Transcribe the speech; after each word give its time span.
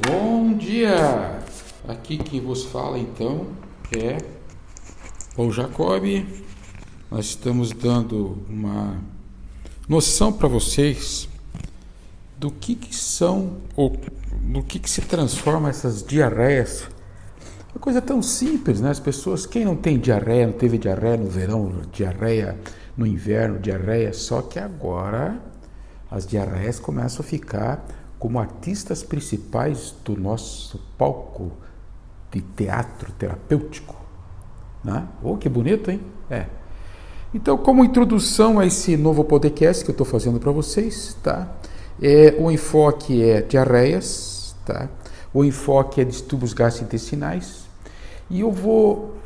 Bom 0.00 0.54
dia! 0.54 1.38
Aqui 1.86 2.18
quem 2.18 2.40
vos 2.40 2.64
fala 2.64 2.98
então 2.98 3.46
é 3.96 4.18
Paul 5.36 5.52
Jacob. 5.52 6.02
Nós 7.08 7.26
estamos 7.26 7.70
dando 7.70 8.42
uma 8.48 9.00
noção 9.88 10.32
para 10.32 10.48
vocês 10.48 11.28
do 12.36 12.50
que, 12.50 12.74
que 12.74 12.92
são 12.92 13.58
ou 13.76 13.96
do 14.42 14.64
que, 14.64 14.80
que 14.80 14.90
se 14.90 15.00
transforma 15.02 15.68
essas 15.68 16.02
diarreias. 16.02 16.88
Uma 17.72 17.80
coisa 17.80 18.02
tão 18.02 18.20
simples, 18.20 18.80
né? 18.80 18.90
As 18.90 18.98
pessoas, 18.98 19.46
quem 19.46 19.64
não 19.64 19.76
tem 19.76 19.96
diarreia, 19.96 20.48
não 20.48 20.54
teve 20.54 20.76
diarreia 20.76 21.18
no 21.18 21.30
verão, 21.30 21.82
diarreia 21.92 22.58
no 22.96 23.06
inverno, 23.06 23.60
diarreia, 23.60 24.12
só 24.12 24.42
que 24.42 24.58
agora 24.58 25.40
as 26.10 26.26
diarreias 26.26 26.80
começam 26.80 27.24
a 27.24 27.28
ficar 27.28 28.03
como 28.24 28.38
artistas 28.38 29.02
principais 29.02 29.94
do 30.02 30.18
nosso 30.18 30.80
palco 30.96 31.52
de 32.32 32.40
teatro 32.40 33.12
terapêutico. 33.18 33.94
Né? 34.82 35.06
Oh, 35.22 35.36
que 35.36 35.46
bonito, 35.46 35.90
hein? 35.90 36.00
É. 36.30 36.46
Então, 37.34 37.58
como 37.58 37.84
introdução 37.84 38.58
a 38.58 38.64
esse 38.64 38.96
novo 38.96 39.24
podcast 39.24 39.84
que 39.84 39.90
eu 39.90 39.92
estou 39.92 40.06
fazendo 40.06 40.40
para 40.40 40.50
vocês, 40.50 41.14
tá? 41.22 41.52
É, 42.00 42.34
o 42.38 42.50
enfoque 42.50 43.22
é 43.22 43.42
diarreias, 43.42 44.56
tá? 44.64 44.88
O 45.34 45.44
enfoque 45.44 46.00
é 46.00 46.04
distúrbios 46.04 46.54
gastrointestinais. 46.54 47.66
E 48.30 48.40
eu 48.40 48.50
vou 48.50 49.18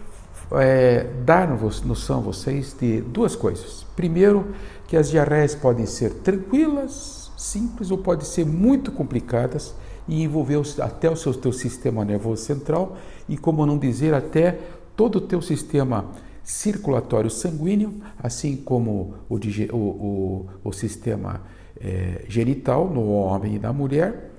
é, 0.51 1.07
dar 1.25 1.47
noção 1.85 2.19
a 2.19 2.23
vocês 2.23 2.75
de 2.77 3.01
duas 3.01 3.37
coisas. 3.37 3.87
Primeiro, 3.95 4.57
que 4.89 4.97
as 4.97 5.09
diarreias 5.09 5.55
podem 5.55 5.87
ser 5.87 6.15
tranquilas, 6.15 7.18
simples 7.39 7.91
ou 7.93 7.99
pode 7.99 8.27
ser 8.27 8.45
muito 8.45 8.91
complicadas 8.91 9.73
e 10.09 10.23
envolver 10.23 10.61
até 10.83 11.09
o 11.09 11.17
seu 11.17 11.33
teu 11.33 11.53
sistema 11.53 12.05
nervoso 12.05 12.43
central 12.43 12.97
e, 13.29 13.37
como 13.39 13.65
não 13.65 13.79
dizer, 13.79 14.13
até 14.13 14.59
todo 14.97 15.17
o 15.17 15.21
teu 15.21 15.41
sistema 15.41 16.07
circulatório 16.43 17.31
sanguíneo, 17.31 18.01
assim 18.19 18.57
como 18.57 19.15
o, 19.29 19.37
o, 19.37 19.77
o, 19.77 20.47
o 20.65 20.73
sistema 20.73 21.43
é, 21.81 22.25
genital 22.29 22.89
no 22.89 23.13
homem 23.13 23.55
e 23.55 23.59
na 23.59 23.73
mulher, 23.73 24.33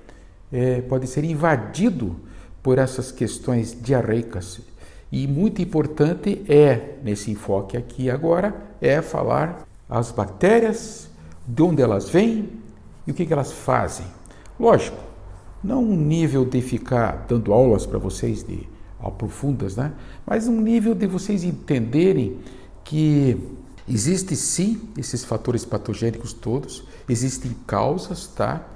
é, 0.52 0.82
pode 0.82 1.06
ser 1.06 1.24
invadido 1.24 2.16
por 2.62 2.78
essas 2.78 3.10
questões 3.10 3.76
diarreicas. 3.80 4.60
E 5.10 5.26
muito 5.26 5.62
importante 5.62 6.42
é, 6.48 6.96
nesse 7.02 7.30
enfoque 7.30 7.76
aqui 7.76 8.10
agora, 8.10 8.54
é 8.80 9.00
falar 9.00 9.66
as 9.88 10.12
bactérias, 10.12 11.08
de 11.46 11.62
onde 11.62 11.80
elas 11.80 12.10
vêm, 12.10 12.48
e 13.06 13.10
o 13.10 13.14
que, 13.14 13.26
que 13.26 13.32
elas 13.32 13.52
fazem? 13.52 14.06
Lógico, 14.58 14.98
não 15.62 15.82
um 15.82 15.96
nível 15.96 16.44
de 16.44 16.60
ficar 16.60 17.26
dando 17.28 17.52
aulas 17.52 17.86
para 17.86 17.98
vocês 17.98 18.42
de 18.42 18.68
profundas, 19.16 19.76
né? 19.76 19.92
mas 20.26 20.46
um 20.46 20.60
nível 20.60 20.94
de 20.94 21.06
vocês 21.06 21.42
entenderem 21.42 22.38
que 22.84 23.36
existe 23.88 24.36
sim 24.36 24.90
esses 24.96 25.24
fatores 25.24 25.64
patogênicos 25.64 26.32
todos, 26.32 26.84
existem 27.08 27.56
causas, 27.66 28.26
tá? 28.26 28.66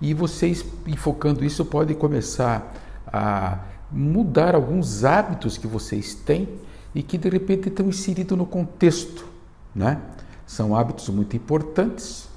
E 0.00 0.14
vocês 0.14 0.64
enfocando 0.86 1.44
isso 1.44 1.64
podem 1.64 1.94
começar 1.94 2.74
a 3.06 3.60
mudar 3.90 4.54
alguns 4.54 5.04
hábitos 5.04 5.58
que 5.58 5.66
vocês 5.66 6.14
têm 6.14 6.48
e 6.94 7.02
que 7.02 7.18
de 7.18 7.28
repente 7.28 7.68
estão 7.68 7.88
inseridos 7.88 8.36
no 8.36 8.46
contexto, 8.46 9.26
né? 9.74 10.00
São 10.46 10.74
hábitos 10.74 11.08
muito 11.10 11.36
importantes 11.36 12.28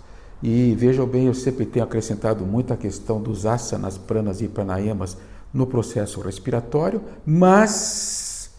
e 0.41 0.75
vejam 0.75 1.07
bem, 1.07 1.25
eu 1.25 1.33
sempre 1.33 1.65
tenho 1.65 1.85
acrescentado 1.85 2.45
muito 2.45 2.71
a 2.71 2.77
questão 2.77 3.21
dos 3.21 3.45
asanas, 3.45 3.97
pranas 3.97 4.41
e 4.41 4.47
pranayamas 4.47 5.17
no 5.53 5.65
processo 5.65 6.21
respiratório, 6.21 7.01
mas 7.25 8.51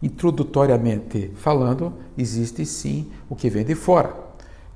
introdutoriamente 0.00 1.32
falando, 1.36 1.92
existe 2.16 2.64
sim 2.64 3.10
o 3.28 3.34
que 3.34 3.50
vem 3.50 3.64
de 3.64 3.74
fora, 3.74 4.14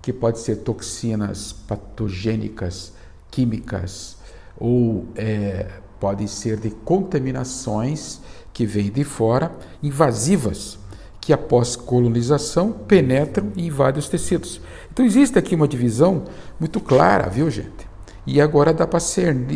que 0.01 0.13
pode 0.13 0.41
ser 0.41 0.57
toxinas 0.57 1.53
patogênicas, 1.53 2.93
químicas, 3.31 4.17
ou 4.59 5.07
é, 5.15 5.69
pode 6.01 6.27
ser 6.27 6.59
de 6.59 6.71
contaminações 6.71 8.21
que 8.53 8.67
vêm 8.67 8.91
de 8.91 9.05
fora, 9.05 9.53
invasivas, 9.81 10.79
que 11.21 11.33
após 11.33 11.77
colonização 11.77 12.73
penetram 12.73 13.53
e 13.57 13.67
invadem 13.67 14.01
os 14.01 14.09
tecidos. 14.09 14.61
Então 14.93 15.07
existe 15.07 15.39
aqui 15.39 15.55
uma 15.55 15.67
divisão 15.67 16.25
muito 16.61 16.79
clara, 16.79 17.31
viu 17.31 17.51
gente? 17.51 17.89
E 18.27 18.43
agora 18.43 18.75
dá 18.75 18.87
para 18.87 19.01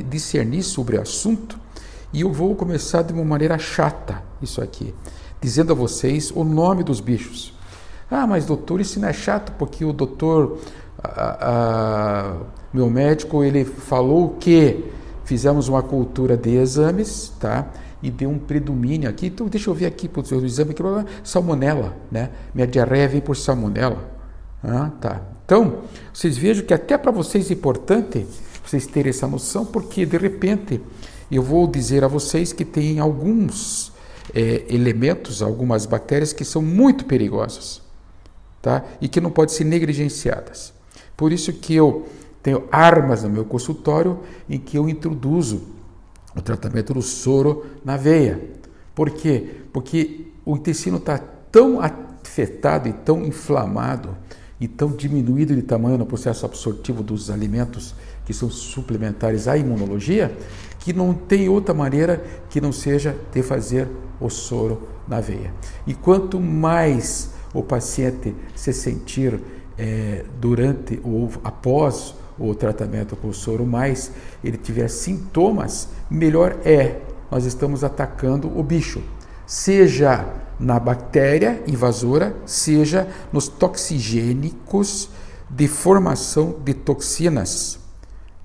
discernir 0.08 0.62
sobre 0.62 0.96
o 0.96 1.02
assunto 1.02 1.58
e 2.10 2.22
eu 2.22 2.32
vou 2.32 2.54
começar 2.54 3.02
de 3.02 3.12
uma 3.12 3.24
maneira 3.24 3.58
chata 3.58 4.22
isso 4.40 4.62
aqui, 4.62 4.94
dizendo 5.38 5.72
a 5.72 5.76
vocês 5.76 6.30
o 6.30 6.42
nome 6.42 6.82
dos 6.82 7.00
bichos. 7.00 7.54
Ah, 8.10 8.26
mas 8.26 8.46
doutor, 8.46 8.80
isso 8.80 8.98
não 8.98 9.08
é 9.08 9.12
chato 9.12 9.52
porque 9.58 9.84
o 9.84 9.92
doutor, 9.92 10.58
a, 11.04 11.36
a, 11.40 12.36
meu 12.72 12.88
médico, 12.88 13.44
ele 13.44 13.62
falou 13.64 14.36
que 14.40 14.90
fizemos 15.26 15.68
uma 15.68 15.82
cultura 15.82 16.34
de 16.34 16.56
exames, 16.56 17.30
tá? 17.38 17.68
e 18.02 18.10
deu 18.10 18.30
um 18.30 18.38
predomínio 18.38 19.08
aqui. 19.08 19.26
Então, 19.26 19.48
deixa 19.48 19.68
eu 19.68 19.74
ver 19.74 19.86
aqui 19.86 20.08
para 20.08 20.20
o 20.20 20.44
exame, 20.44 20.70
aqui, 20.70 20.82
salmonela, 21.24 21.96
né? 22.10 22.30
Minha 22.54 22.66
diarreia 22.66 23.08
vem 23.08 23.20
por 23.20 23.36
salmonela. 23.36 24.15
Ah, 24.66 24.90
tá. 25.00 25.22
Então, 25.44 25.84
vocês 26.12 26.36
vejam 26.36 26.66
que 26.66 26.74
até 26.74 26.98
para 26.98 27.12
vocês 27.12 27.48
é 27.50 27.54
importante 27.54 28.26
vocês 28.66 28.84
terem 28.84 29.10
essa 29.10 29.28
noção, 29.28 29.64
porque 29.64 30.04
de 30.04 30.18
repente 30.18 30.80
eu 31.30 31.40
vou 31.40 31.68
dizer 31.68 32.02
a 32.02 32.08
vocês 32.08 32.52
que 32.52 32.64
tem 32.64 32.98
alguns 32.98 33.92
é, 34.34 34.64
elementos, 34.68 35.40
algumas 35.40 35.86
bactérias 35.86 36.32
que 36.32 36.44
são 36.44 36.60
muito 36.60 37.04
perigosas, 37.04 37.80
tá? 38.60 38.84
E 39.00 39.06
que 39.06 39.20
não 39.20 39.30
podem 39.30 39.54
ser 39.54 39.64
negligenciadas. 39.64 40.74
Por 41.16 41.30
isso 41.30 41.52
que 41.52 41.72
eu 41.72 42.08
tenho 42.42 42.64
armas 42.72 43.22
no 43.22 43.30
meu 43.30 43.44
consultório 43.44 44.18
em 44.50 44.58
que 44.58 44.76
eu 44.76 44.88
introduzo 44.88 45.62
o 46.34 46.42
tratamento 46.42 46.92
do 46.92 47.02
soro 47.02 47.66
na 47.84 47.96
veia. 47.96 48.40
Por 48.96 49.10
quê? 49.10 49.62
Porque 49.72 50.26
o 50.44 50.56
intestino 50.56 50.96
está 50.96 51.18
tão 51.18 51.80
afetado 51.80 52.88
e 52.88 52.92
tão 52.92 53.24
inflamado 53.24 54.16
e 54.60 54.66
tão 54.66 54.90
diminuído 54.90 55.54
de 55.54 55.62
tamanho 55.62 55.98
no 55.98 56.06
processo 56.06 56.46
absortivo 56.46 57.02
dos 57.02 57.30
alimentos 57.30 57.94
que 58.24 58.32
são 58.32 58.50
suplementares 58.50 59.46
à 59.46 59.56
imunologia, 59.56 60.36
que 60.78 60.92
não 60.92 61.12
tem 61.12 61.48
outra 61.48 61.74
maneira 61.74 62.22
que 62.48 62.60
não 62.60 62.72
seja 62.72 63.16
de 63.32 63.42
fazer 63.42 63.88
o 64.20 64.30
soro 64.30 64.88
na 65.06 65.20
veia. 65.20 65.52
E 65.86 65.94
quanto 65.94 66.40
mais 66.40 67.30
o 67.52 67.62
paciente 67.62 68.34
se 68.54 68.72
sentir 68.72 69.40
é, 69.78 70.24
durante 70.40 71.00
ou 71.04 71.30
após 71.44 72.14
o 72.38 72.54
tratamento 72.54 73.16
com 73.16 73.28
o 73.28 73.34
soro, 73.34 73.64
mais 73.64 74.12
ele 74.42 74.56
tiver 74.56 74.88
sintomas, 74.88 75.88
melhor 76.10 76.56
é. 76.64 77.00
Nós 77.30 77.44
estamos 77.44 77.82
atacando 77.82 78.48
o 78.56 78.62
bicho, 78.62 79.02
seja 79.46 80.45
na 80.58 80.78
bactéria 80.78 81.62
invasora, 81.66 82.34
seja 82.46 83.08
nos 83.32 83.48
toxigênicos 83.48 85.10
de 85.48 85.68
formação 85.68 86.56
de 86.64 86.74
toxinas. 86.74 87.78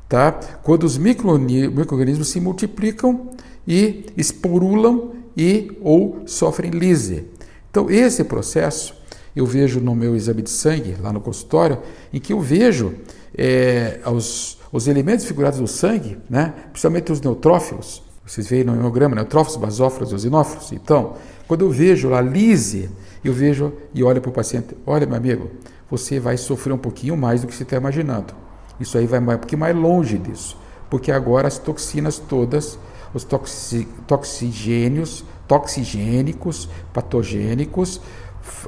Tá? 0.07 0.31
Quando 0.61 0.83
os 0.83 0.97
micro-organismos 0.97 2.27
se 2.27 2.39
multiplicam 2.39 3.29
e 3.67 4.05
esporulam 4.17 5.11
e 5.35 5.77
ou 5.81 6.23
sofrem 6.25 6.71
lise. 6.71 7.25
Então, 7.69 7.89
esse 7.89 8.23
processo 8.25 8.93
eu 9.33 9.45
vejo 9.45 9.79
no 9.79 9.95
meu 9.95 10.15
exame 10.15 10.41
de 10.41 10.49
sangue, 10.49 10.97
lá 11.01 11.13
no 11.13 11.21
consultório, 11.21 11.79
em 12.11 12.19
que 12.19 12.33
eu 12.33 12.41
vejo 12.41 12.93
é, 13.37 14.01
os, 14.05 14.57
os 14.73 14.87
elementos 14.87 15.25
figurados 15.25 15.59
no 15.59 15.67
sangue, 15.67 16.17
né, 16.29 16.53
principalmente 16.71 17.11
os 17.13 17.21
neutrófilos, 17.21 18.03
vocês 18.25 18.47
veem 18.47 18.63
no 18.63 18.73
hemograma, 18.75 19.15
neutrófilos, 19.15 19.57
basófilos 19.57 20.11
e 20.11 20.13
eosinófilos. 20.13 20.71
Então, 20.71 21.15
quando 21.51 21.65
eu 21.65 21.69
vejo 21.69 22.07
lá 22.07 22.21
lise, 22.21 22.89
eu 23.25 23.33
vejo 23.33 23.73
e 23.93 24.01
olho 24.01 24.21
para 24.21 24.29
o 24.29 24.33
paciente, 24.33 24.73
olha 24.87 25.05
meu 25.05 25.17
amigo, 25.17 25.51
você 25.89 26.17
vai 26.17 26.37
sofrer 26.37 26.71
um 26.71 26.77
pouquinho 26.77 27.17
mais 27.17 27.41
do 27.41 27.47
que 27.47 27.53
você 27.53 27.63
está 27.63 27.75
imaginando. 27.75 28.33
Isso 28.79 28.97
aí 28.97 29.05
vai 29.05 29.19
um 29.19 29.37
pouquinho 29.37 29.59
mais 29.59 29.75
longe 29.75 30.17
disso, 30.17 30.57
porque 30.89 31.11
agora 31.11 31.49
as 31.49 31.57
toxinas 31.57 32.17
todas, 32.19 32.79
os 33.13 33.25
toxi, 33.25 33.85
toxigênios, 34.07 35.25
toxigênicos, 35.45 36.69
patogênicos, 36.93 37.99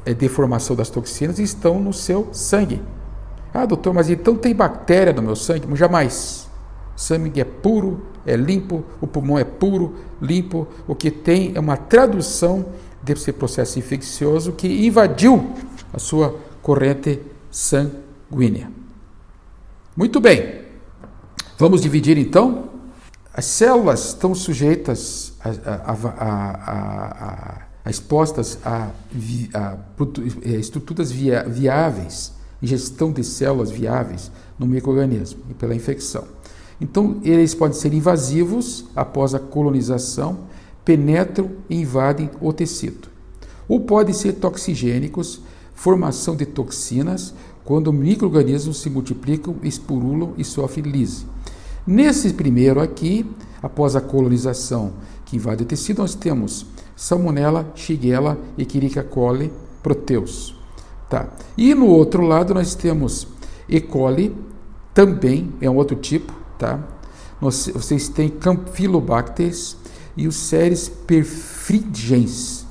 é, 0.06 0.14
deformação 0.14 0.76
das 0.76 0.90
toxinas 0.90 1.40
estão 1.40 1.80
no 1.80 1.94
seu 1.94 2.34
sangue. 2.34 2.82
Ah, 3.54 3.66
doutor, 3.66 3.94
mas 3.94 4.10
então 4.10 4.36
tem 4.36 4.54
bactéria 4.54 5.14
no 5.14 5.22
meu 5.22 5.38
sangue? 5.38 5.74
Jamais. 5.74 6.50
Sangue 6.98 7.40
é 7.40 7.46
puro, 7.46 8.08
é 8.26 8.36
limpo, 8.36 8.84
o 9.02 9.08
pulmão 9.08 9.38
é 9.38 9.44
puro, 9.44 9.96
limpo. 10.22 10.68
O 10.88 10.96
que 10.96 11.12
tem 11.12 11.52
é 11.56 11.60
uma 11.60 11.78
tradução 11.78 12.66
desse 13.02 13.32
processo 13.34 13.78
infeccioso 13.78 14.54
que 14.54 14.86
invadiu 14.86 15.52
a 15.92 16.00
sua 16.00 16.40
corrente 16.62 17.20
sanguínea. 17.52 18.72
Muito 19.96 20.20
bem. 20.20 20.62
Vamos 21.58 21.82
dividir 21.82 22.18
então 22.18 22.70
as 23.34 23.46
células 23.46 24.10
estão 24.10 24.36
sujeitas 24.36 25.34
a, 25.44 25.92
a, 25.92 27.68
a, 27.86 27.90
expostas 27.90 28.60
a, 28.64 28.90
é, 30.44 30.50
estruturas 30.52 31.12
via, 31.12 31.44
viáveis, 31.44 32.32
ingestão 32.62 33.12
de 33.12 33.24
células 33.24 33.72
viáveis 33.72 34.32
no 34.58 34.68
microorganismo 34.68 35.42
e 35.50 35.54
pela 35.56 35.74
infecção. 35.74 36.26
Então, 36.84 37.16
eles 37.24 37.56
podem 37.56 37.80
ser 37.80 37.94
invasivos 37.94 38.84
após 38.94 39.34
a 39.34 39.40
colonização, 39.40 40.40
penetram 40.84 41.50
e 41.70 41.78
invadem 41.78 42.30
o 42.42 42.52
tecido. 42.52 43.08
Ou 43.70 43.80
podem 43.80 44.14
ser 44.14 44.34
toxigênicos, 44.34 45.40
formação 45.74 46.36
de 46.36 46.46
toxinas, 46.46 47.34
quando 47.64 47.94
microorganismos 47.94 48.82
se 48.82 48.90
multiplicam, 48.90 49.56
esporulam 49.64 50.34
e 50.38 50.44
sofrem 50.44 50.84
lise. 50.84 51.26
Nesse 51.88 52.34
primeiro 52.34 52.82
aqui, 52.82 53.26
após 53.62 53.96
a 53.96 54.02
colonização 54.02 54.92
que 55.24 55.38
invade 55.38 55.64
o 55.64 55.66
tecido, 55.66 56.00
nós 56.02 56.14
temos 56.14 56.66
Salmonella, 56.98 57.72
Shigella, 57.76 58.38
Escherichia 58.58 59.04
coli, 59.04 59.54
Proteus. 59.82 60.54
Tá. 61.10 61.30
E 61.58 61.74
no 61.74 61.88
outro 61.88 62.24
lado 62.24 62.54
nós 62.54 62.76
temos 62.76 63.26
E. 63.70 63.80
coli, 63.80 64.36
também 64.94 65.50
é 65.62 65.70
um 65.70 65.78
outro 65.78 65.96
tipo, 65.96 66.43
tá? 66.58 66.80
Vocês 67.40 68.08
têm 68.08 68.30
Campylobacter 68.30 69.54
e 70.16 70.28
os 70.28 70.36
Ceres 70.36 70.88
perfringens. 70.88 72.66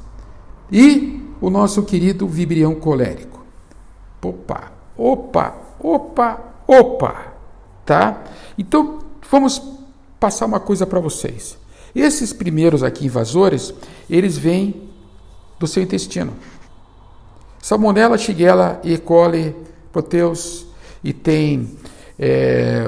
E 0.70 1.20
o 1.40 1.50
nosso 1.50 1.82
querido 1.82 2.26
vibrião 2.26 2.75
colérico. 2.75 3.44
Opa, 4.23 4.73
opa, 4.96 5.55
opa, 5.79 6.40
opa, 6.67 7.34
tá? 7.84 8.23
Então, 8.56 9.00
vamos 9.31 9.61
passar 10.19 10.46
uma 10.46 10.61
coisa 10.61 10.87
para 10.87 11.00
vocês. 11.00 11.58
Esses 11.94 12.32
primeiros 12.32 12.82
aqui 12.82 13.06
invasores, 13.06 13.75
eles 14.08 14.38
vêm 14.38 14.88
do 15.58 15.67
seu 15.67 15.82
intestino. 15.82 16.32
Salmonella, 17.61 18.17
Shigella, 18.17 18.81
E. 18.82 18.96
coli, 18.96 19.55
Proteus 19.93 20.67
e 21.05 21.12
tem 21.12 21.76
é, 22.19 22.85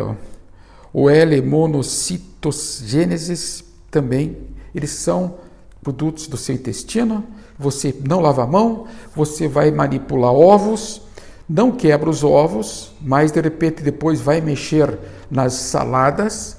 o 0.94 1.10
L. 1.10 1.42
monocitogênesis 1.42 3.62
também. 3.90 4.38
Eles 4.72 4.90
são 4.90 5.34
produtos 5.82 6.28
do 6.28 6.36
seu 6.36 6.54
intestino. 6.54 7.24
Você 7.58 7.92
não 8.08 8.20
lava 8.20 8.44
a 8.44 8.46
mão, 8.46 8.86
você 9.14 9.48
vai 9.48 9.72
manipular 9.72 10.32
ovos, 10.32 11.02
não 11.48 11.72
quebra 11.72 12.08
os 12.08 12.22
ovos, 12.22 12.92
mas 13.00 13.32
de 13.32 13.40
repente 13.40 13.82
depois 13.82 14.20
vai 14.20 14.40
mexer 14.40 14.96
nas 15.30 15.54
saladas, 15.54 16.58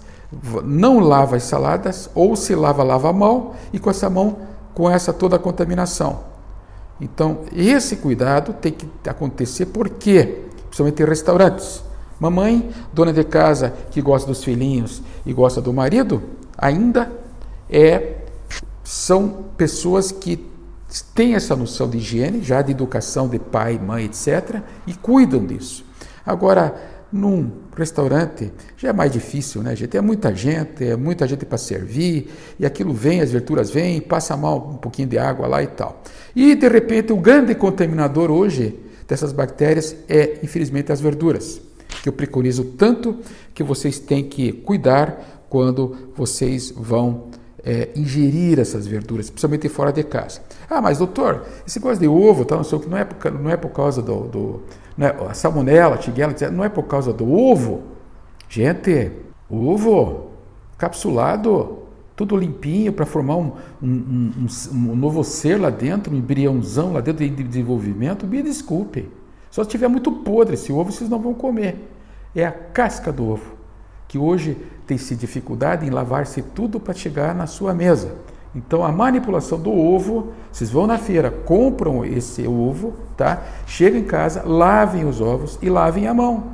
não 0.64 1.00
lava 1.00 1.36
as 1.38 1.44
saladas, 1.44 2.10
ou 2.14 2.36
se 2.36 2.54
lava, 2.56 2.84
lava 2.84 3.14
mão 3.14 3.54
e 3.72 3.80
com 3.80 3.90
essa 3.90 4.10
mão, 4.10 4.40
com 4.74 4.90
essa 4.90 5.14
toda 5.14 5.38
a 5.38 5.40
contaminação. 5.40 6.36
Então, 7.00 7.42
esse 7.54 7.96
cuidado 7.98 8.54
tem 8.54 8.72
que 8.72 8.88
acontecer 9.10 9.68
porque, 9.68 10.46
principalmente 10.68 11.04
em 11.04 11.06
restaurantes, 11.06 11.84
mamãe, 12.20 12.70
dona 12.94 13.12
de 13.12 13.24
casa 13.24 13.74
que 13.92 14.02
gosta 14.02 14.28
dos 14.28 14.44
filhinhos 14.44 15.02
e 15.26 15.34
gosta 15.34 15.62
do 15.62 15.74
marido, 15.74 16.22
ainda 16.58 17.12
é 17.70 18.18
são 18.84 19.46
pessoas 19.58 20.12
que 20.12 20.46
têm 21.14 21.34
essa 21.34 21.56
noção 21.56 21.90
de 21.90 21.98
higiene, 21.98 22.44
já 22.44 22.62
de 22.62 22.72
educação 22.72 23.28
de 23.28 23.40
pai, 23.40 23.80
mãe, 23.80 24.06
etc, 24.06 24.62
e 24.86 24.94
cuidam 24.94 25.44
disso. 25.44 25.84
Agora, 26.26 26.76
num 27.12 27.52
restaurante 27.76 28.52
já 28.78 28.90
é 28.90 28.94
mais 28.94 29.12
difícil, 29.12 29.64
né, 29.64 29.76
gente? 29.76 29.98
É 29.98 30.02
muita 30.02 30.36
gente, 30.36 30.84
é 30.84 30.96
muita 30.96 31.28
gente 31.28 31.46
para 31.46 31.58
servir, 31.58 32.32
e 32.60 32.66
aquilo 32.66 32.94
vem, 32.94 33.22
as 33.22 33.32
verduras 33.32 33.70
vêm, 33.72 34.00
passa 34.02 34.38
mal 34.38 34.70
um 34.74 34.78
pouquinho 34.78 35.08
de 35.08 35.18
água 35.18 35.48
lá 35.48 35.64
e 35.64 35.68
tal. 35.68 36.02
E 36.36 36.56
de 36.56 36.68
repente 36.68 37.12
o 37.12 37.18
grande 37.18 37.56
contaminador 37.56 38.30
hoje 38.30 38.80
dessas 39.08 39.32
bactérias 39.32 39.96
é, 40.08 40.40
infelizmente, 40.44 40.92
as 40.92 41.00
verduras, 41.00 41.62
que 42.02 42.10
eu 42.10 42.14
preconizo 42.14 42.64
tanto 42.78 43.18
que 43.54 43.64
vocês 43.64 44.00
têm 44.00 44.24
que 44.24 44.52
cuidar 44.52 45.46
quando 45.50 45.96
vocês 46.16 46.72
vão 46.76 47.30
é, 47.64 47.90
ingerir 47.96 48.60
essas 48.60 48.86
verduras, 48.86 49.30
principalmente 49.30 49.68
fora 49.68 49.92
de 49.92 50.04
casa. 50.04 50.42
Ah, 50.70 50.82
mas 50.82 51.00
doutor, 51.00 51.46
esse 51.66 51.80
gosto 51.80 52.00
de 52.00 52.08
ovo, 52.08 52.46
tá, 52.46 52.56
não, 52.56 52.64
sei, 52.64 52.80
não, 52.88 52.98
é, 52.98 53.04
por, 53.04 53.32
não 53.32 53.50
é 53.50 53.58
por 53.58 53.70
causa 53.70 54.02
do, 54.02 54.28
do 54.28 54.62
né, 54.96 55.16
a 55.30 55.34
salmonela, 55.34 55.96
a 55.96 55.98
tiguela, 55.98 56.34
não 56.52 56.64
é 56.64 56.70
por 56.70 56.84
causa 56.84 57.12
do 57.12 57.32
ovo. 57.32 57.84
Gente, 58.48 59.12
ovo 59.50 60.32
capsulado, 60.78 61.80
tudo 62.16 62.38
limpinho 62.38 62.94
para 62.94 63.06
formar 63.06 63.38
um, 63.38 63.54
um, 63.82 63.88
um, 63.90 64.48
um, 64.72 64.96
novo 64.96 65.24
ser 65.24 65.60
lá 65.60 65.70
dentro, 65.70 66.14
um 66.14 66.18
embriãozão 66.18 66.94
lá 66.94 67.02
dentro 67.02 67.28
de 67.28 67.44
desenvolvimento, 67.44 68.28
me 68.28 68.44
desculpem. 68.44 69.08
Só 69.56 69.64
se 69.64 69.70
estiver 69.70 69.88
muito 69.88 70.12
podre 70.12 70.56
esse 70.56 70.70
ovo, 70.70 70.92
vocês 70.92 71.10
não 71.10 71.18
vão 71.18 71.34
comer. 71.34 71.90
É 72.36 72.46
a 72.46 72.52
casca 72.52 73.10
do 73.10 73.26
ovo, 73.26 73.54
que 74.06 74.18
hoje 74.18 74.58
tem-se 74.86 75.16
dificuldade 75.16 75.88
em 75.88 75.90
lavar-se 75.90 76.42
tudo 76.42 76.78
para 76.78 76.94
chegar 76.94 77.34
na 77.34 77.48
sua 77.48 77.74
mesa. 77.74 78.18
Então 78.54 78.84
a 78.84 78.92
manipulação 78.92 79.58
do 79.58 79.72
ovo, 79.72 80.34
vocês 80.52 80.70
vão 80.70 80.86
na 80.86 80.98
feira, 80.98 81.32
compram 81.32 82.04
esse 82.04 82.46
ovo, 82.46 82.96
tá? 83.16 83.44
Chegam 83.66 83.98
em 83.98 84.04
casa, 84.04 84.44
lavem 84.44 85.06
os 85.06 85.22
ovos 85.22 85.58
e 85.62 85.70
lavem 85.70 86.06
a 86.06 86.14
mão. 86.14 86.52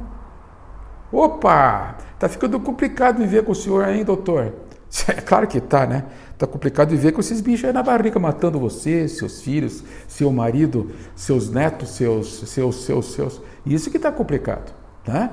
Opa! 1.12 1.96
Tá 2.20 2.30
ficando 2.30 2.60
complicado 2.60 3.18
viver 3.18 3.44
com 3.44 3.52
o 3.52 3.56
senhor 3.56 3.84
aí, 3.84 4.04
doutor. 4.04 4.54
É 5.08 5.22
claro 5.22 5.48
que 5.48 5.60
tá, 5.60 5.88
né? 5.88 6.04
Tá 6.42 6.48
complicado 6.48 6.90
viver 6.90 7.12
com 7.12 7.22
esses 7.22 7.40
bichos 7.40 7.66
aí 7.66 7.72
na 7.72 7.84
barriga 7.84 8.18
matando 8.18 8.60
você, 8.60 9.08
seus 9.08 9.44
filhos, 9.44 9.84
seu 10.08 10.32
marido, 10.32 10.90
seus 11.16 11.52
netos, 11.52 11.90
seus, 11.90 12.40
seus, 12.50 12.84
seus, 12.84 13.14
seus. 13.14 13.42
Isso 13.64 13.92
que 13.92 14.00
tá 14.00 14.12
complicado, 14.12 14.74
tá? 15.06 15.32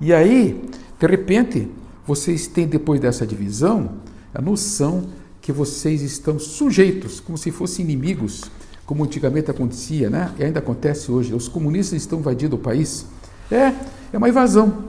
E 0.00 0.14
aí, 0.14 0.66
de 0.98 1.06
repente, 1.06 1.68
vocês 2.06 2.46
têm 2.46 2.66
depois 2.66 2.98
dessa 2.98 3.26
divisão 3.26 3.96
a 4.32 4.40
noção 4.40 5.08
que 5.42 5.52
vocês 5.52 6.00
estão 6.00 6.38
sujeitos, 6.38 7.20
como 7.20 7.36
se 7.36 7.50
fossem 7.50 7.84
inimigos, 7.84 8.44
como 8.86 9.04
antigamente 9.04 9.50
acontecia, 9.50 10.08
né? 10.08 10.32
E 10.38 10.44
ainda 10.44 10.60
acontece 10.60 11.12
hoje. 11.12 11.34
Os 11.34 11.48
comunistas 11.48 12.00
estão 12.00 12.18
invadindo 12.18 12.56
o 12.56 12.58
país. 12.58 13.04
É, 13.52 13.74
é 14.10 14.16
uma 14.16 14.30
invasão, 14.30 14.84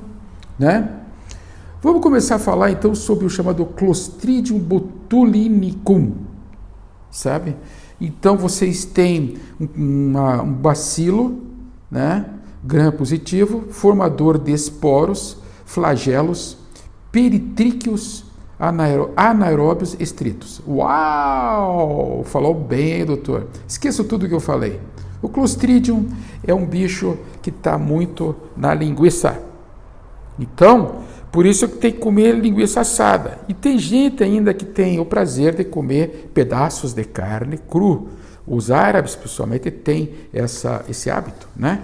né? 0.57 1.01
Vamos 1.81 2.01
começar 2.01 2.35
a 2.35 2.39
falar 2.39 2.71
então 2.71 2.95
sobre 2.95 3.25
o 3.25 3.29
chamado 3.29 3.65
Clostridium 3.65 4.57
botulinicum, 5.11 6.13
sabe? 7.11 7.57
Então 7.99 8.37
vocês 8.37 8.85
têm 8.85 9.37
um, 9.59 9.67
uma, 9.75 10.41
um 10.41 10.53
bacilo, 10.53 11.43
né? 11.89 12.25
Gram 12.63 12.91
positivo, 12.91 13.65
formador 13.71 14.37
de 14.37 14.53
esporos, 14.53 15.37
flagelos, 15.65 16.57
peritríqueos 17.11 18.23
anaeróbios 19.17 19.97
estritos. 19.99 20.61
Uau! 20.67 22.23
Falou 22.23 22.53
bem, 22.53 23.03
doutor. 23.03 23.47
Esqueça 23.67 24.03
tudo 24.03 24.27
que 24.27 24.33
eu 24.33 24.39
falei. 24.39 24.79
O 25.21 25.27
Clostridium 25.27 26.07
é 26.45 26.53
um 26.53 26.65
bicho 26.65 27.17
que 27.41 27.49
está 27.49 27.77
muito 27.77 28.35
na 28.55 28.73
linguiça. 28.73 29.39
Então, 30.39 31.01
por 31.31 31.45
isso 31.45 31.67
que 31.67 31.77
tem 31.77 31.91
que 31.91 31.99
comer 31.99 32.35
linguiça 32.35 32.81
assada. 32.81 33.39
E 33.47 33.53
tem 33.53 33.77
gente 33.79 34.23
ainda 34.23 34.53
que 34.53 34.65
tem 34.65 34.99
o 34.99 35.05
prazer 35.05 35.55
de 35.55 35.63
comer 35.63 36.29
pedaços 36.33 36.93
de 36.93 37.05
carne 37.05 37.57
cru. 37.57 38.09
Os 38.45 38.69
árabes, 38.69 39.15
pessoalmente, 39.15 39.71
têm 39.71 40.11
essa, 40.33 40.83
esse 40.89 41.09
hábito, 41.09 41.47
né? 41.55 41.81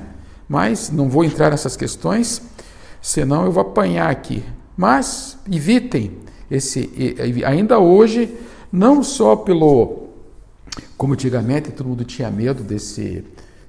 Mas 0.49 0.89
não 0.89 1.09
vou 1.09 1.23
entrar 1.23 1.51
nessas 1.51 1.77
questões, 1.77 2.41
senão 3.01 3.45
eu 3.45 3.51
vou 3.51 3.61
apanhar 3.61 4.09
aqui. 4.09 4.43
Mas 4.75 5.37
evitem 5.49 6.17
esse, 6.51 7.15
ainda 7.45 7.79
hoje, 7.79 8.33
não 8.71 9.01
só 9.01 9.35
pelo, 9.35 10.07
como 10.97 11.13
antigamente 11.13 11.71
todo 11.71 11.87
mundo 11.87 12.03
tinha 12.03 12.29
medo 12.29 12.63
desse, 12.63 13.23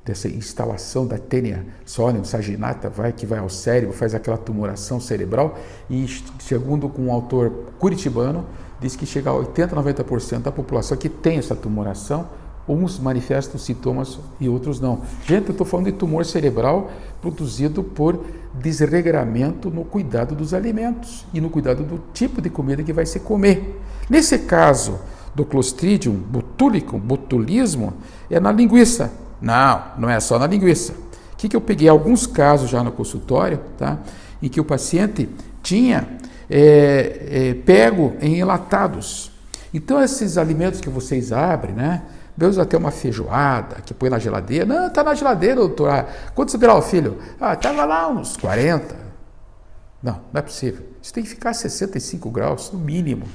dessa 0.09 0.27
instalação 0.29 1.07
da 1.07 1.19
tênia 1.19 1.67
sólium 1.85 2.25
saginata, 2.25 2.89
vai, 2.89 3.13
que 3.13 3.27
vai 3.27 3.39
ao 3.39 3.49
cérebro, 3.49 3.95
faz 3.95 4.15
aquela 4.15 4.39
tumoração 4.39 4.99
cerebral, 4.99 5.59
e 5.89 6.07
segundo 6.41 6.91
um 6.99 7.13
autor 7.13 7.51
curitibano, 7.79 8.47
diz 8.81 8.97
que 8.97 9.05
chega 9.05 9.31
a 9.31 9.35
80, 9.35 9.77
90% 9.77 10.41
da 10.41 10.51
população 10.51 10.97
que 10.97 11.09
tem 11.09 11.39
essa 11.39 11.55
tumoração 11.55 12.27
Uns 12.69 12.99
manifestam 12.99 13.59
sintomas 13.59 14.19
e 14.39 14.47
outros 14.47 14.79
não. 14.79 15.01
Gente, 15.25 15.47
eu 15.47 15.53
estou 15.53 15.67
falando 15.67 15.87
de 15.87 15.93
tumor 15.93 16.27
cerebral 16.27 16.91
produzido 17.19 17.83
por 17.83 18.23
desregramento 18.53 19.71
no 19.71 19.87
cuidado 19.87 20.35
dos 20.35 20.53
alimentos 20.53 21.25
e 21.33 21.41
no 21.41 21.49
cuidado 21.49 21.83
do 21.83 21.99
tipo 22.13 22.43
de 22.43 22.51
comida 22.51 22.83
que 22.83 22.93
vai 22.93 23.07
se 23.07 23.21
comer. 23.21 23.81
Nesse 24.11 24.41
caso 24.41 24.99
do 25.35 25.47
Clostridium 25.47 26.13
botulicum, 26.13 26.99
botulismo, 26.99 27.95
é 28.31 28.39
na 28.39 28.53
linguiça. 28.53 29.11
Não, 29.41 29.83
não 29.99 30.11
é 30.11 30.19
só 30.21 30.39
na 30.39 30.47
linguiça. 30.47 30.93
O 31.33 31.37
que, 31.37 31.49
que 31.49 31.57
eu 31.57 31.61
peguei? 31.61 31.89
Alguns 31.89 32.27
casos 32.27 32.69
já 32.69 32.83
no 32.83 32.91
consultório, 32.91 33.61
tá? 33.77 33.99
em 34.43 34.49
que 34.49 34.61
o 34.61 34.65
paciente 34.65 35.29
tinha 35.63 36.09
é, 36.49 37.51
é, 37.51 37.55
pego 37.55 38.17
em 38.21 38.39
enlatados. 38.39 39.31
Então, 39.73 40.03
esses 40.03 40.39
alimentos 40.39 40.81
que 40.81 40.89
vocês 40.89 41.33
abrem, 41.33 41.75
né? 41.75 42.03
Deus 42.37 42.57
até 42.57 42.77
uma 42.77 42.93
feijoada 42.93 43.77
que 43.85 43.93
põe 43.93 44.09
na 44.09 44.19
geladeira. 44.19 44.65
Não, 44.65 44.87
está 44.87 45.03
na 45.03 45.13
geladeira, 45.13 45.57
doutor. 45.57 45.91
Ah, 45.91 46.07
quantos 46.35 46.55
graus, 46.55 46.89
filho? 46.89 47.19
Ah, 47.41 47.55
estava 47.55 47.85
lá 47.85 48.09
uns 48.09 48.37
40. 48.37 48.95
Não, 50.01 50.21
não 50.33 50.39
é 50.39 50.43
possível. 50.43 50.87
Isso 51.03 51.13
tem 51.13 51.25
que 51.25 51.29
ficar 51.29 51.51
a 51.51 51.55
65 51.55 52.31
graus, 52.31 52.71
no 52.73 52.79
mínimo. 52.79 53.27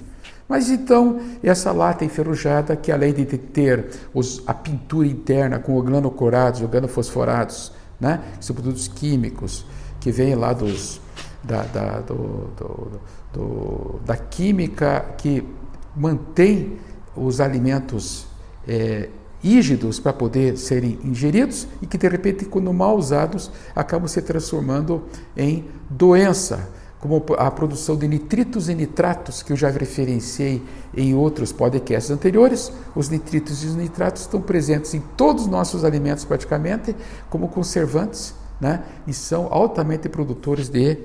Mas 0.48 0.70
então, 0.70 1.20
essa 1.42 1.72
lata 1.72 2.04
enferrujada, 2.04 2.76
que 2.76 2.92
além 2.92 3.14
de 3.14 3.26
ter 3.26 3.90
os, 4.14 4.44
a 4.46 4.54
pintura 4.54 5.08
interna 5.08 5.60
com 5.60 5.76
organocorados, 5.76 6.62
organofosforados, 6.62 7.72
né, 8.00 8.22
que 8.38 8.46
são 8.46 8.56
produtos 8.56 8.88
químicos, 8.88 9.66
que 10.00 10.12
vêm 10.12 10.36
lá 10.36 10.52
dos, 10.52 11.00
da, 11.44 11.64
da, 11.64 12.00
do, 12.02 12.50
do, 12.58 13.02
do, 13.34 14.00
da 14.06 14.18
química 14.18 15.14
que 15.18 15.48
mantém 15.96 16.78
os 17.16 17.40
alimentos 17.40 18.26
é, 18.68 19.10
rígidos 19.42 20.00
para 20.00 20.14
poder 20.14 20.58
serem 20.58 21.00
ingeridos 21.04 21.68
e 21.82 21.86
que, 21.86 21.98
de 21.98 22.08
repente, 22.08 22.46
quando 22.46 22.72
mal 22.74 22.98
usados, 22.98 23.52
acabam 23.76 24.08
se 24.08 24.22
transformando 24.22 25.04
em 25.36 25.66
doença 25.90 26.70
como 27.04 27.22
a 27.38 27.52
produção 27.52 27.98
de 27.98 28.08
nitritos 28.08 28.70
e 28.70 28.74
nitratos, 28.74 29.44
que 29.44 29.52
eu 29.52 29.58
já 29.58 29.70
referenciei 29.70 30.62
em 30.96 31.14
outros 31.14 31.52
podcasts 31.52 32.10
anteriores. 32.10 32.72
Os 32.96 33.10
nitritos 33.10 33.62
e 33.62 33.68
os 33.68 33.76
nitratos 33.76 34.22
estão 34.22 34.42
presentes 34.42 34.94
em 34.94 35.02
todos 35.18 35.44
os 35.44 35.50
nossos 35.50 35.84
alimentos, 35.84 36.24
praticamente, 36.24 36.96
como 37.30 37.50
conservantes, 37.50 38.34
né? 38.58 38.84
e 39.06 39.14
são 39.14 39.50
altamente 39.52 40.08
produtores 40.08 40.70
de 40.70 40.98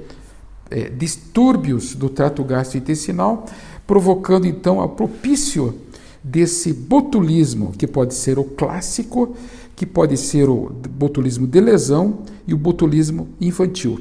é, 0.71 0.89
distúrbios 0.89 1.97
do 1.97 2.09
trato 2.09 2.45
gastrointestinal, 2.45 3.45
provocando 3.85 4.47
então 4.47 4.81
a 4.81 4.89
propício 4.89 5.81
desse 6.23 6.73
botulismo, 6.73 7.73
que 7.73 7.89
pode 7.89 8.15
ser 8.15 8.39
o 8.39 8.45
clássico, 8.45 9.35
que 9.75 9.85
pode 9.85 10.17
ser 10.17 10.49
o 10.49 10.71
botulismo 10.91 11.45
de 11.45 11.61
lesão 11.61 12.21
e 12.47 12.55
o 12.55 12.57
botulismo 12.57 13.27
infantil. 13.41 14.01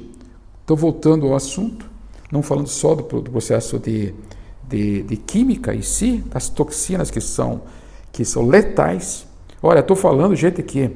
Então, 0.67 0.75
voltando 0.75 1.27
ao 1.27 1.33
assunto, 1.33 1.89
não 2.29 2.43
falando 2.43 2.67
só 2.67 2.93
do, 2.93 3.21
do 3.21 3.31
processo 3.31 3.79
de, 3.79 4.13
de, 4.67 5.01
de, 5.01 5.15
química 5.15 5.74
em 5.74 5.81
si, 5.81 6.21
das 6.29 6.50
toxinas 6.50 7.09
que 7.09 7.21
são, 7.21 7.62
que 8.12 8.25
são 8.25 8.45
letais. 8.45 9.25
Olha, 9.63 9.79
estou 9.79 9.95
falando, 9.95 10.36
gente, 10.36 10.62
que, 10.62 10.91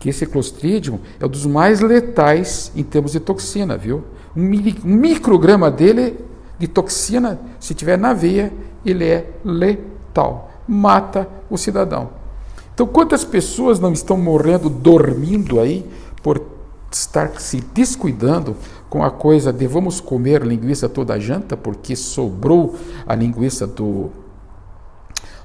que 0.00 0.08
esse 0.08 0.26
Clostridium 0.26 0.98
é 1.20 1.24
um 1.24 1.28
dos 1.28 1.46
mais 1.46 1.78
letais 1.78 2.72
em 2.74 2.82
termos 2.82 3.12
de 3.12 3.20
toxina, 3.20 3.78
viu? 3.78 4.02
Um, 4.36 4.42
um 4.42 4.96
micrograma 4.96 5.70
dele 5.70 6.18
de 6.58 6.66
toxina, 6.66 7.40
se 7.60 7.74
tiver 7.74 7.96
na 7.96 8.12
veia, 8.12 8.52
ele 8.84 9.04
é 9.04 9.30
letal, 9.44 10.50
mata 10.66 11.28
o 11.48 11.56
cidadão. 11.56 12.10
Então, 12.74 12.88
quantas 12.88 13.22
pessoas 13.22 13.78
não 13.78 13.92
estão 13.92 14.16
morrendo 14.16 14.68
dormindo 14.68 15.60
aí 15.60 15.88
por 16.24 16.44
estar 16.90 17.40
se 17.40 17.60
descuidando 17.72 18.56
com 18.92 19.02
a 19.02 19.10
coisa 19.10 19.54
de 19.54 19.66
vamos 19.66 20.02
comer 20.02 20.42
linguiça 20.42 20.86
toda 20.86 21.14
a 21.14 21.18
janta 21.18 21.56
porque 21.56 21.96
sobrou 21.96 22.76
a 23.06 23.14
linguiça 23.14 23.66
do, 23.66 24.10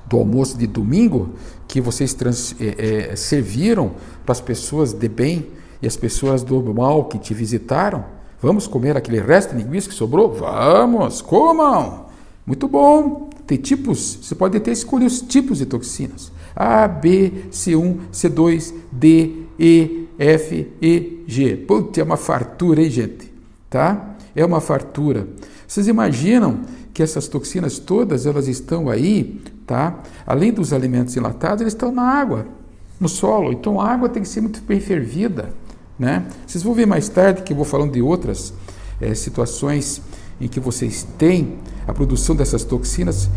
do 0.06 0.18
almoço 0.18 0.58
de 0.58 0.68
domingo 0.68 1.30
que 1.66 1.80
vocês 1.80 2.14
trans, 2.14 2.54
é, 2.60 3.12
é, 3.12 3.16
serviram 3.16 3.94
para 4.26 4.34
as 4.34 4.42
pessoas 4.42 4.92
de 4.92 5.08
bem 5.08 5.48
e 5.82 5.88
as 5.88 5.96
pessoas 5.96 6.44
do 6.44 6.62
mal 6.74 7.06
que 7.06 7.18
te 7.18 7.34
visitaram? 7.34 8.04
Vamos 8.42 8.68
comer 8.68 8.98
aquele 8.98 9.22
resto 9.22 9.56
de 9.56 9.64
linguiça 9.64 9.88
que 9.88 9.96
sobrou? 9.96 10.34
Vamos, 10.34 11.22
comam! 11.22 12.08
Muito 12.46 12.68
bom! 12.68 13.30
Tem 13.48 13.58
tipos, 13.58 14.20
você 14.24 14.36
pode 14.36 14.58
até 14.58 14.74
escolher 14.74 15.06
os 15.06 15.22
tipos 15.22 15.60
de 15.60 15.66
toxinas. 15.66 16.34
A, 16.54 16.86
B, 16.86 17.32
C1, 17.50 17.98
C2, 18.12 18.74
D, 18.92 19.44
E, 19.58 20.10
F, 20.20 20.68
E, 20.82 21.24
G. 21.26 21.56
Putz, 21.56 21.98
é 21.98 22.04
uma 22.04 22.18
fartura, 22.18 22.82
hein, 22.82 22.90
gente? 22.90 23.27
Tá? 23.70 24.16
É 24.36 24.46
uma 24.46 24.62
fartura. 24.62 25.28
Vocês 25.68 25.88
imaginam 25.88 26.62
que 26.94 27.04
essas 27.04 27.28
toxinas 27.28 27.78
todas 27.80 28.26
elas 28.26 28.48
estão 28.48 28.90
aí, 28.90 29.42
tá? 29.66 30.00
Além 30.26 30.52
dos 30.52 30.74
alimentos 30.74 31.16
enlatados, 31.16 31.62
eles 31.62 31.74
estão 31.74 31.92
na 31.92 32.04
água, 32.04 32.48
no 33.00 33.08
solo. 33.10 33.52
Então 33.52 33.80
a 33.80 33.90
água 33.90 34.10
tem 34.10 34.24
que 34.24 34.30
ser 34.30 34.42
muito 34.42 34.62
bem 34.62 34.80
fervida, 34.80 35.54
né? 36.00 36.26
Vocês 36.46 36.64
vão 36.64 36.74
ver 36.74 36.86
mais 36.86 37.10
tarde 37.10 37.44
que 37.44 37.54
eu 37.54 37.58
vou 37.58 37.66
falando 37.66 37.92
de 37.92 38.02
outras 38.02 38.54
é, 39.00 39.14
situações 39.14 40.02
em 40.40 40.48
que 40.48 40.60
vocês 40.60 41.06
têm 41.18 41.58
a 41.88 41.94
produção 41.94 42.36
dessas 42.36 42.64
toxinas 42.64 43.30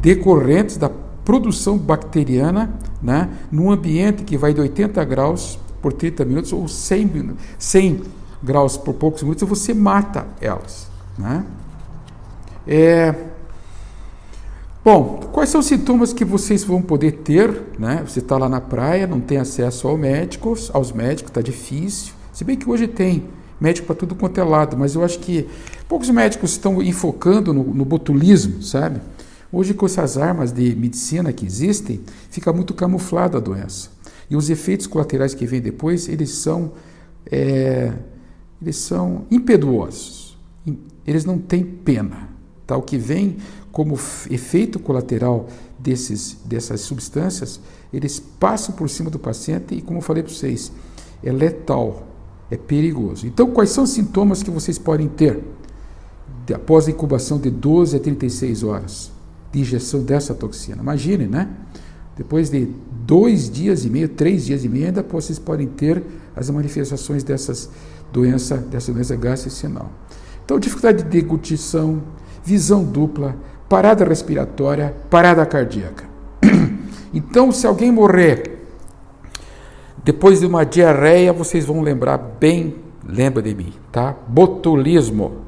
decorrentes 0.00 0.76
da 0.76 0.90
produção 1.24 1.76
bacteriana, 1.76 2.74
né? 3.02 3.28
Num 3.52 3.70
ambiente 3.70 4.24
que 4.24 4.36
vai 4.36 4.54
de 4.54 4.60
80 4.60 5.04
graus 5.04 5.58
por 5.80 5.92
30 5.92 6.24
minutos 6.24 6.52
ou 6.52 6.66
100, 6.66 7.36
100 7.58 8.02
graus 8.42 8.76
por 8.76 8.94
poucos 8.94 9.22
minutos, 9.22 9.48
você 9.48 9.74
mata 9.74 10.26
elas. 10.40 10.88
Né? 11.18 11.44
É... 12.66 13.14
Bom, 14.84 15.20
quais 15.32 15.50
são 15.50 15.60
os 15.60 15.66
sintomas 15.66 16.12
que 16.12 16.24
vocês 16.24 16.64
vão 16.64 16.80
poder 16.80 17.12
ter? 17.12 17.62
Né? 17.78 18.02
Você 18.06 18.20
está 18.20 18.38
lá 18.38 18.48
na 18.48 18.60
praia, 18.60 19.06
não 19.06 19.20
tem 19.20 19.38
acesso 19.38 19.88
ao 19.88 19.96
médicos, 19.96 20.70
aos 20.72 20.92
médicos, 20.92 21.30
está 21.30 21.42
difícil. 21.42 22.14
Se 22.32 22.44
bem 22.44 22.56
que 22.56 22.68
hoje 22.68 22.86
tem 22.86 23.24
médico 23.60 23.86
para 23.86 23.96
tudo 23.96 24.14
quanto 24.14 24.38
é 24.40 24.44
lado, 24.44 24.76
mas 24.76 24.94
eu 24.94 25.04
acho 25.04 25.18
que 25.18 25.48
poucos 25.88 26.08
médicos 26.10 26.52
estão 26.52 26.80
enfocando 26.80 27.52
no, 27.52 27.64
no 27.64 27.84
botulismo, 27.84 28.62
sabe? 28.62 29.00
Hoje, 29.50 29.74
com 29.74 29.86
essas 29.86 30.18
armas 30.18 30.52
de 30.52 30.76
medicina 30.76 31.32
que 31.32 31.44
existem, 31.44 32.00
fica 32.30 32.52
muito 32.52 32.74
camuflada 32.74 33.38
a 33.38 33.40
doença. 33.40 33.90
E 34.30 34.36
os 34.36 34.50
efeitos 34.50 34.86
colaterais 34.86 35.34
que 35.34 35.46
vêm 35.46 35.60
depois, 35.60 36.06
eles 36.06 36.30
são 36.30 36.72
é, 37.30 37.92
eles 38.60 38.76
são 38.76 39.26
impetuosos, 39.30 40.36
eles 41.06 41.24
não 41.24 41.38
têm 41.38 41.64
pena. 41.64 42.28
Tá? 42.66 42.76
O 42.76 42.82
que 42.82 42.98
vem 42.98 43.38
como 43.72 43.94
efeito 44.30 44.78
colateral 44.78 45.48
desses, 45.78 46.36
dessas 46.44 46.80
substâncias, 46.82 47.60
eles 47.92 48.18
passam 48.18 48.74
por 48.74 48.90
cima 48.90 49.10
do 49.10 49.18
paciente 49.18 49.74
e, 49.74 49.80
como 49.80 49.98
eu 49.98 50.02
falei 50.02 50.22
para 50.22 50.32
vocês, 50.32 50.72
é 51.22 51.32
letal, 51.32 52.06
é 52.50 52.56
perigoso. 52.56 53.26
Então, 53.26 53.50
quais 53.50 53.70
são 53.70 53.84
os 53.84 53.90
sintomas 53.90 54.42
que 54.42 54.50
vocês 54.50 54.78
podem 54.78 55.08
ter 55.08 55.42
após 56.54 56.88
a 56.88 56.90
incubação 56.90 57.38
de 57.38 57.50
12 57.50 57.96
a 57.96 58.00
36 58.00 58.62
horas 58.62 59.12
de 59.52 59.60
injeção 59.60 60.02
dessa 60.02 60.34
toxina? 60.34 60.82
Imagine, 60.82 61.26
né? 61.26 61.48
Depois 62.16 62.50
de 62.50 62.68
dois 63.08 63.48
dias 63.48 63.86
e 63.86 63.90
meio, 63.90 64.06
três 64.06 64.44
dias 64.44 64.64
e 64.64 64.68
meio, 64.68 64.84
ainda 64.84 65.02
vocês 65.02 65.38
podem 65.38 65.66
ter 65.66 66.02
as 66.36 66.50
manifestações 66.50 67.24
dessas 67.24 67.70
doença, 68.12 68.58
dessa 68.58 68.92
doença 68.92 69.16
gastrointestinal. 69.16 69.90
Então, 70.44 70.60
dificuldade 70.60 71.04
de 71.04 71.08
deglutição, 71.08 72.02
visão 72.44 72.84
dupla, 72.84 73.34
parada 73.66 74.04
respiratória, 74.04 74.94
parada 75.08 75.44
cardíaca. 75.46 76.04
Então, 77.10 77.50
se 77.50 77.66
alguém 77.66 77.90
morrer 77.90 78.66
depois 80.04 80.40
de 80.40 80.46
uma 80.46 80.62
diarreia, 80.62 81.32
vocês 81.32 81.64
vão 81.64 81.80
lembrar 81.80 82.18
bem, 82.18 82.76
lembra 83.02 83.40
de 83.42 83.54
mim, 83.54 83.72
tá? 83.90 84.14
Botulismo, 84.28 85.38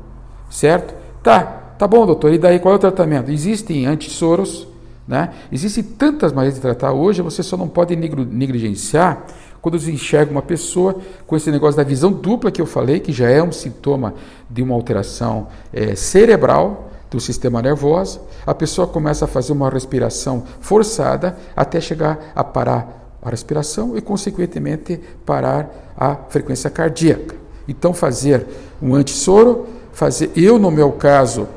certo? 0.50 0.94
Tá, 1.22 1.42
tá 1.78 1.86
bom, 1.86 2.06
doutor. 2.06 2.32
E 2.32 2.38
daí 2.38 2.58
qual 2.58 2.72
é 2.72 2.76
o 2.78 2.80
tratamento? 2.80 3.30
Existem 3.30 3.84
antissoros, 3.84 4.66
né? 5.10 5.30
Existem 5.50 5.82
tantas 5.82 6.32
maneiras 6.32 6.54
de 6.54 6.60
tratar 6.60 6.92
hoje, 6.92 7.20
você 7.20 7.42
só 7.42 7.56
não 7.56 7.66
pode 7.66 7.96
negligenciar 7.96 9.26
quando 9.60 9.76
você 9.76 9.90
enxerga 9.90 10.30
uma 10.30 10.40
pessoa 10.40 10.98
com 11.26 11.36
esse 11.36 11.50
negócio 11.50 11.76
da 11.76 11.82
visão 11.82 12.12
dupla 12.12 12.52
que 12.52 12.62
eu 12.62 12.66
falei, 12.66 13.00
que 13.00 13.12
já 13.12 13.28
é 13.28 13.42
um 13.42 13.50
sintoma 13.50 14.14
de 14.48 14.62
uma 14.62 14.72
alteração 14.72 15.48
é, 15.72 15.96
cerebral 15.96 16.90
do 17.10 17.18
sistema 17.18 17.60
nervoso, 17.60 18.20
a 18.46 18.54
pessoa 18.54 18.86
começa 18.86 19.24
a 19.24 19.28
fazer 19.28 19.52
uma 19.52 19.68
respiração 19.68 20.44
forçada 20.60 21.36
até 21.56 21.80
chegar 21.80 22.30
a 22.32 22.44
parar 22.44 23.16
a 23.20 23.30
respiração 23.30 23.98
e, 23.98 24.00
consequentemente, 24.00 25.00
parar 25.26 25.92
a 25.96 26.14
frequência 26.28 26.70
cardíaca. 26.70 27.34
Então, 27.66 27.92
fazer 27.92 28.46
um 28.80 28.94
antissoro, 28.94 29.66
fazer, 29.92 30.30
eu 30.36 30.56
no 30.56 30.70
meu 30.70 30.92
caso, 30.92 31.48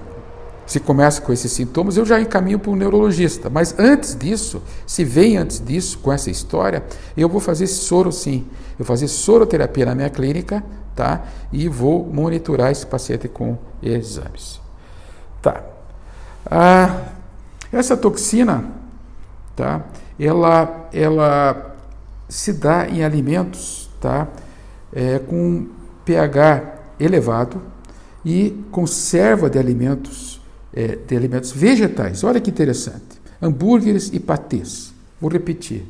se 0.66 0.80
começa 0.80 1.22
com 1.22 1.32
esses 1.34 1.52
sintomas, 1.52 1.98
eu 1.98 2.06
já 2.06 2.20
encaminho 2.20 2.60
para 2.60 2.72
o 2.72 2.76
neurologista. 2.76 3.50
Mas 3.50 3.78
antes 3.78 4.16
disso, 4.16 4.62
se 4.86 5.04
vem 5.04 5.38
antes 5.38 5.60
disso, 5.60 6.00
com 6.00 6.12
essa 6.12 6.30
história, 6.30 6.84
eu 7.16 7.28
vou 7.28 7.40
fazer 7.40 7.68
soro 7.68 8.12
sim. 8.12 8.46
Eu 8.72 8.80
vou 8.80 8.88
fazer 8.88 9.08
soroterapia 9.08 9.86
na 9.86 9.96
minha 9.96 10.10
clínica, 10.10 10.64
tá? 10.96 11.24
E 11.52 11.68
vou 11.68 12.06
monitorar 12.06 12.72
esse 12.72 12.86
paciente 12.86 13.28
com 13.28 13.58
exames. 13.82 14.60
Tá. 15.42 15.64
Ah, 16.46 17.02
essa 17.72 17.98
toxina, 17.98 18.66
tá? 19.56 19.82
Ela, 20.20 20.88
ela 20.94 21.76
se 22.30 22.54
dá 22.54 22.88
em 22.88 23.04
alimentos, 23.04 23.90
tá? 24.00 24.28
É, 24.94 25.20
com 25.20 25.68
pH 26.06 26.74
elevado, 27.00 27.62
e 28.26 28.64
conserva 28.72 29.50
de 29.50 29.60
alimentos, 29.60 30.33
é, 30.74 30.96
de 30.96 31.16
alimentos 31.16 31.52
vegetais. 31.52 32.24
Olha 32.24 32.42
que 32.42 32.50
interessante. 32.50 33.22
Hambúrgueres 33.42 34.10
e 34.14 34.20
patês. 34.20 34.94
Vou 35.20 35.30
repetir. 35.30 35.86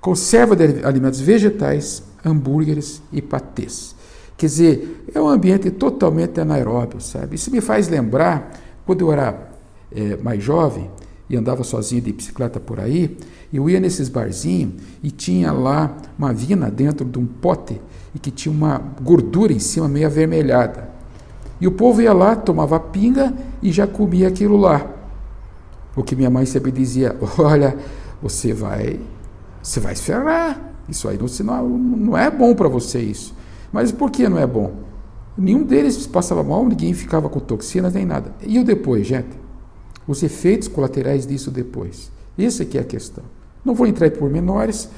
Conserva 0.00 0.54
de 0.54 0.84
alimentos 0.84 1.20
vegetais, 1.20 2.02
hambúrgueres 2.24 3.02
e 3.12 3.20
patês. 3.20 3.94
Quer 4.36 4.46
dizer, 4.46 5.04
é 5.14 5.20
um 5.20 5.28
ambiente 5.28 5.70
totalmente 5.70 6.40
anaeróbio, 6.40 7.00
sabe? 7.00 7.36
Isso 7.36 7.50
me 7.50 7.60
faz 7.60 7.88
lembrar, 7.88 8.52
quando 8.84 9.00
eu 9.00 9.12
era 9.12 9.50
é, 9.90 10.16
mais 10.16 10.42
jovem 10.42 10.90
e 11.28 11.36
andava 11.36 11.64
sozinho 11.64 12.02
de 12.02 12.12
bicicleta 12.12 12.60
por 12.60 12.78
aí, 12.78 13.16
eu 13.52 13.68
ia 13.68 13.80
nesses 13.80 14.08
barzinhos 14.08 14.74
e 15.02 15.10
tinha 15.10 15.52
lá 15.52 15.96
uma 16.18 16.32
vina 16.32 16.70
dentro 16.70 17.04
de 17.04 17.18
um 17.18 17.26
pote 17.26 17.80
e 18.14 18.18
que 18.18 18.30
tinha 18.30 18.52
uma 18.52 18.78
gordura 19.00 19.52
em 19.52 19.58
cima 19.58 19.88
meio 19.88 20.06
avermelhada. 20.06 20.95
E 21.60 21.66
o 21.66 21.72
povo 21.72 22.02
ia 22.02 22.12
lá, 22.12 22.36
tomava 22.36 22.78
pinga 22.78 23.32
e 23.62 23.72
já 23.72 23.86
comia 23.86 24.28
aquilo 24.28 24.56
lá. 24.56 24.86
O 25.94 26.02
que 26.02 26.14
minha 26.14 26.30
mãe 26.30 26.44
sempre 26.44 26.70
dizia: 26.70 27.16
olha, 27.38 27.76
você 28.20 28.52
vai, 28.52 29.00
você 29.62 29.80
vai 29.80 29.94
esferrar. 29.94 30.60
Isso 30.88 31.08
aí 31.08 31.18
não, 31.42 31.68
não 31.68 32.16
é 32.16 32.30
bom 32.30 32.54
para 32.54 32.68
você 32.68 33.00
isso. 33.00 33.34
Mas 33.72 33.90
por 33.90 34.10
que 34.10 34.28
não 34.28 34.38
é 34.38 34.46
bom? 34.46 34.72
Nenhum 35.36 35.62
deles 35.62 36.06
passava 36.06 36.42
mal, 36.42 36.64
ninguém 36.64 36.94
ficava 36.94 37.28
com 37.28 37.40
toxinas 37.40 37.92
nem 37.92 38.06
nada. 38.06 38.32
E 38.42 38.58
o 38.58 38.64
depois, 38.64 39.06
gente? 39.06 39.36
Os 40.06 40.22
efeitos 40.22 40.68
colaterais 40.68 41.26
disso 41.26 41.50
depois. 41.50 42.10
Essa 42.38 42.62
aqui 42.62 42.78
é 42.78 42.80
a 42.80 42.84
questão. 42.84 43.24
Não 43.64 43.74
vou 43.74 43.86
entrar 43.86 44.10
por 44.12 44.30
menores, 44.30 44.88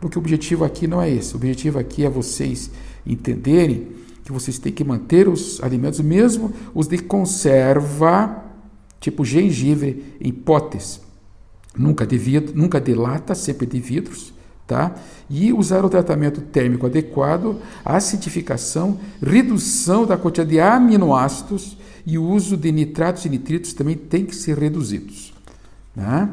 porque 0.00 0.18
o 0.18 0.20
objetivo 0.20 0.64
aqui 0.64 0.86
não 0.86 1.02
é 1.02 1.10
esse. 1.10 1.34
O 1.34 1.36
objetivo 1.36 1.78
aqui 1.78 2.04
é 2.04 2.08
vocês 2.08 2.70
entenderem 3.06 3.88
que 4.28 4.32
vocês 4.32 4.58
têm 4.58 4.70
que 4.70 4.84
manter 4.84 5.26
os 5.26 5.58
alimentos, 5.62 6.00
mesmo 6.00 6.52
os 6.74 6.86
de 6.86 6.98
conserva, 6.98 8.44
tipo 9.00 9.24
gengibre, 9.24 10.16
em 10.20 10.30
potes. 10.30 11.00
Nunca 11.74 12.06
de, 12.06 12.18
vidro, 12.18 12.52
nunca 12.54 12.78
de 12.78 12.92
lata, 12.92 13.34
sempre 13.34 13.66
de 13.66 13.80
vidros. 13.80 14.34
Tá? 14.66 14.94
E 15.30 15.50
usar 15.50 15.82
o 15.82 15.88
tratamento 15.88 16.42
térmico 16.42 16.84
adequado, 16.84 17.58
acidificação, 17.82 19.00
redução 19.22 20.04
da 20.04 20.18
quantidade 20.18 20.50
de 20.50 20.60
aminoácidos 20.60 21.78
e 22.04 22.18
o 22.18 22.28
uso 22.28 22.54
de 22.54 22.70
nitratos 22.70 23.24
e 23.24 23.30
nitritos 23.30 23.72
também 23.72 23.96
tem 23.96 24.26
que 24.26 24.36
ser 24.36 24.58
reduzidos. 24.58 25.32
Né? 25.96 26.28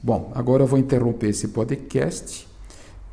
Bom, 0.00 0.30
agora 0.36 0.62
eu 0.62 0.68
vou 0.68 0.78
interromper 0.78 1.30
esse 1.30 1.48
podcast 1.48 2.48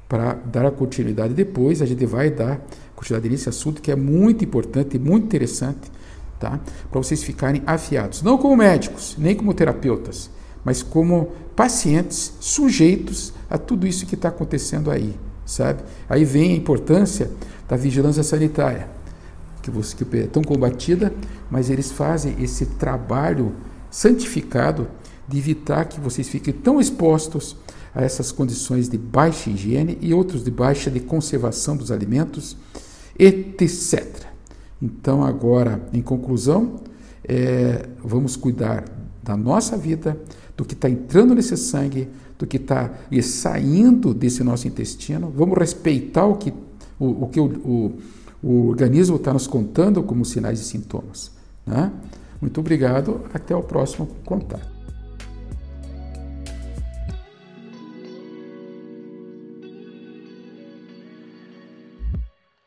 para 0.07 0.33
dar 0.33 0.69
continuidade 0.71 1.33
depois. 1.33 1.81
A 1.81 1.85
gente 1.85 2.05
vai 2.05 2.29
dar 2.29 2.61
continuidade 2.95 3.29
nesse 3.29 3.49
assunto 3.49 3.81
que 3.81 3.91
é 3.91 3.95
muito 3.95 4.43
importante 4.43 4.95
e 4.95 4.99
muito 4.99 5.25
interessante, 5.25 5.91
tá? 6.39 6.59
Para 6.89 7.01
vocês 7.01 7.23
ficarem 7.23 7.61
afiados, 7.65 8.21
não 8.21 8.37
como 8.37 8.55
médicos, 8.55 9.15
nem 9.17 9.35
como 9.35 9.53
terapeutas, 9.53 10.29
mas 10.63 10.81
como 10.81 11.31
pacientes 11.55 12.33
sujeitos 12.39 13.33
a 13.49 13.57
tudo 13.57 13.87
isso 13.87 14.05
que 14.05 14.15
está 14.15 14.29
acontecendo 14.29 14.91
aí, 14.91 15.15
sabe? 15.45 15.81
Aí 16.09 16.25
vem 16.25 16.53
a 16.53 16.55
importância 16.55 17.31
da 17.67 17.75
vigilância 17.75 18.23
sanitária, 18.23 18.89
que, 19.61 19.71
você, 19.71 19.95
que 19.95 20.17
é 20.17 20.27
tão 20.27 20.43
combatida, 20.43 21.13
mas 21.49 21.69
eles 21.69 21.91
fazem 21.91 22.35
esse 22.39 22.65
trabalho 22.65 23.53
santificado 23.89 24.87
de 25.27 25.37
evitar 25.37 25.85
que 25.85 25.99
vocês 25.99 26.27
fiquem 26.29 26.53
tão 26.53 26.79
expostos 26.79 27.57
a 27.97 28.03
essas 28.03 28.31
condições 28.31 28.87
de 28.87 28.95
baixa 28.95 29.49
higiene 29.49 29.97
e 29.99 30.13
outros 30.13 30.43
de 30.43 30.51
baixa 30.51 30.91
de 30.91 30.99
conservação 30.99 31.75
dos 31.75 31.91
alimentos, 31.91 32.55
etc. 33.17 34.27
Então, 34.79 35.23
agora, 35.23 35.81
em 35.91 36.03
conclusão, 36.03 36.75
é, 37.27 37.89
vamos 38.03 38.35
cuidar 38.35 38.85
da 39.23 39.35
nossa 39.35 39.75
vida, 39.75 40.15
do 40.55 40.63
que 40.63 40.75
está 40.75 40.87
entrando 40.87 41.33
nesse 41.33 41.57
sangue, 41.57 42.07
do 42.37 42.45
que 42.45 42.57
está 42.57 42.91
saindo 43.23 44.13
desse 44.13 44.43
nosso 44.43 44.67
intestino. 44.67 45.33
Vamos 45.35 45.57
respeitar 45.57 46.27
o 46.27 46.35
que 46.35 46.53
o, 46.99 47.23
o 47.23 47.27
que 47.27 47.39
o, 47.39 47.45
o, 47.45 47.99
o 48.43 48.67
organismo 48.67 49.15
está 49.15 49.33
nos 49.33 49.47
contando 49.47 50.03
como 50.03 50.23
sinais 50.23 50.59
e 50.59 50.63
sintomas. 50.63 51.31
Né? 51.65 51.91
Muito 52.39 52.59
obrigado, 52.59 53.21
até 53.33 53.55
o 53.55 53.63
próximo 53.63 54.07
contato. 54.23 54.76